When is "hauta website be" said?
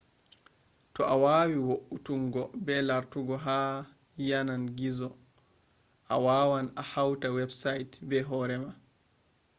6.91-8.17